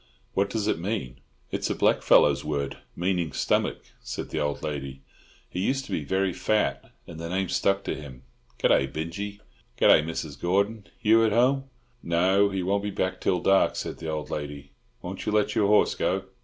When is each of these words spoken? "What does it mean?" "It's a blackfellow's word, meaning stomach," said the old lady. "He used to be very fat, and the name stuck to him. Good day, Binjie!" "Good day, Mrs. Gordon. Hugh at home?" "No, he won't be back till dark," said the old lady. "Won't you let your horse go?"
"What 0.33 0.49
does 0.49 0.65
it 0.67 0.79
mean?" 0.79 1.19
"It's 1.51 1.69
a 1.69 1.75
blackfellow's 1.75 2.43
word, 2.43 2.77
meaning 2.95 3.33
stomach," 3.33 3.83
said 4.01 4.31
the 4.31 4.39
old 4.39 4.63
lady. 4.63 5.03
"He 5.47 5.59
used 5.59 5.85
to 5.85 5.91
be 5.91 6.03
very 6.03 6.33
fat, 6.33 6.91
and 7.05 7.19
the 7.19 7.29
name 7.29 7.49
stuck 7.49 7.83
to 7.83 7.93
him. 7.93 8.23
Good 8.59 8.69
day, 8.69 8.87
Binjie!" 8.87 9.41
"Good 9.77 9.89
day, 9.89 10.01
Mrs. 10.01 10.41
Gordon. 10.41 10.87
Hugh 10.97 11.23
at 11.23 11.33
home?" 11.33 11.65
"No, 12.01 12.49
he 12.49 12.63
won't 12.63 12.81
be 12.81 12.89
back 12.89 13.21
till 13.21 13.41
dark," 13.41 13.75
said 13.75 13.99
the 13.99 14.09
old 14.09 14.31
lady. 14.31 14.71
"Won't 15.03 15.27
you 15.27 15.31
let 15.31 15.53
your 15.53 15.67
horse 15.67 15.93
go?" 15.93 16.23